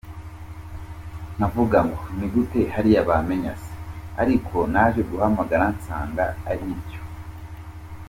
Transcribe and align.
Nkavuga 1.35 1.79
ngo 1.87 1.99
ni 2.17 2.27
gute 2.33 2.61
hariya 2.73 3.07
bamenya 3.09 3.53
se? 3.63 3.71
Ariko 4.21 4.55
naje 4.73 5.01
guhamagara 5.09 5.63
nsanga 5.75 6.25
ari 6.51 6.67
byo. 6.85 7.01